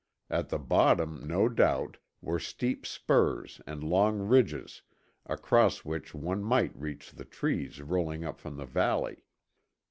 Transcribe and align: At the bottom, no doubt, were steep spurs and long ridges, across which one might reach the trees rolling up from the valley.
At 0.31 0.49
the 0.49 0.57
bottom, 0.57 1.27
no 1.27 1.47
doubt, 1.47 1.97
were 2.21 2.39
steep 2.39 2.87
spurs 2.87 3.61
and 3.67 3.83
long 3.83 4.17
ridges, 4.17 4.81
across 5.27 5.85
which 5.85 6.15
one 6.15 6.43
might 6.43 6.75
reach 6.75 7.11
the 7.11 7.23
trees 7.25 7.79
rolling 7.83 8.25
up 8.25 8.39
from 8.39 8.57
the 8.57 8.65
valley. 8.65 9.25